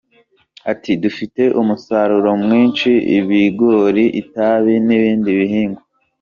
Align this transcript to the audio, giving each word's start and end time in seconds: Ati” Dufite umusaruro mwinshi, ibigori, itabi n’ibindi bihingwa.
Ati” 0.71 0.91
Dufite 1.03 1.43
umusaruro 1.61 2.31
mwinshi, 2.43 2.89
ibigori, 3.17 4.05
itabi 4.21 4.73
n’ibindi 4.85 5.29
bihingwa. 5.39 5.81